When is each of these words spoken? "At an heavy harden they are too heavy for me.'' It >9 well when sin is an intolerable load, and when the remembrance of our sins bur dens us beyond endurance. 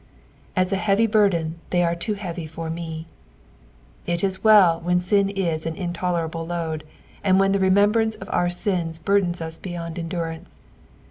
"At 0.55 0.71
an 0.71 0.79
heavy 0.79 1.05
harden 1.05 1.59
they 1.69 1.83
are 1.83 1.93
too 1.93 2.15
heavy 2.15 2.47
for 2.47 2.71
me.'' 2.71 3.05
It 4.07 4.23
>9 4.23 4.31
well 4.41 4.79
when 4.79 4.99
sin 4.99 5.29
is 5.29 5.67
an 5.67 5.75
intolerable 5.75 6.43
load, 6.43 6.83
and 7.23 7.39
when 7.39 7.51
the 7.51 7.59
remembrance 7.59 8.15
of 8.15 8.27
our 8.31 8.49
sins 8.49 8.97
bur 8.97 9.19
dens 9.21 9.41
us 9.41 9.59
beyond 9.59 9.99
endurance. 9.99 10.57